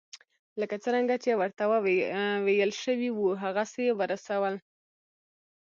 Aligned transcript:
لکه 0.59 0.75
څرنګه 0.83 1.15
چې 1.23 1.31
ورته 1.41 1.63
ویل 2.45 2.71
شوي 2.83 3.09
وو 3.13 3.29
هغسې 3.43 3.81
یې 3.87 3.93
ورسول. 3.99 4.55